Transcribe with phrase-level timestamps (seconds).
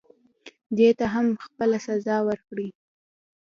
[0.77, 2.69] دې ته هم خپله سزا ورکړئ.